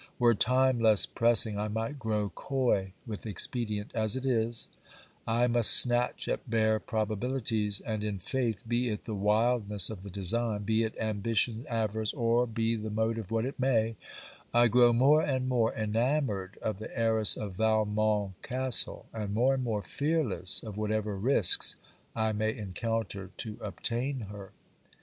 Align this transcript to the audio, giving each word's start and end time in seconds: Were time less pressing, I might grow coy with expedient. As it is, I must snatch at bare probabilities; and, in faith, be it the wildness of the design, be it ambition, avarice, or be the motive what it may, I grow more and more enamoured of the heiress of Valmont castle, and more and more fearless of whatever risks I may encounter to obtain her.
Were 0.17 0.33
time 0.33 0.79
less 0.79 1.05
pressing, 1.05 1.59
I 1.59 1.67
might 1.67 1.99
grow 1.99 2.29
coy 2.29 2.93
with 3.05 3.27
expedient. 3.27 3.91
As 3.93 4.15
it 4.15 4.25
is, 4.25 4.67
I 5.27 5.45
must 5.45 5.69
snatch 5.69 6.27
at 6.27 6.49
bare 6.49 6.79
probabilities; 6.79 7.79
and, 7.81 8.03
in 8.03 8.17
faith, 8.17 8.63
be 8.67 8.89
it 8.89 9.03
the 9.03 9.13
wildness 9.13 9.91
of 9.91 10.01
the 10.01 10.09
design, 10.09 10.63
be 10.63 10.81
it 10.81 10.97
ambition, 10.99 11.67
avarice, 11.69 12.13
or 12.13 12.47
be 12.47 12.75
the 12.75 12.89
motive 12.89 13.29
what 13.29 13.45
it 13.45 13.59
may, 13.59 13.95
I 14.55 14.69
grow 14.69 14.91
more 14.91 15.21
and 15.21 15.47
more 15.47 15.71
enamoured 15.71 16.57
of 16.63 16.79
the 16.79 16.89
heiress 16.99 17.37
of 17.37 17.53
Valmont 17.53 18.41
castle, 18.41 19.05
and 19.13 19.35
more 19.35 19.53
and 19.53 19.63
more 19.63 19.83
fearless 19.83 20.63
of 20.63 20.77
whatever 20.77 21.15
risks 21.15 21.75
I 22.15 22.31
may 22.31 22.57
encounter 22.57 23.29
to 23.37 23.59
obtain 23.61 24.21
her. 24.31 24.51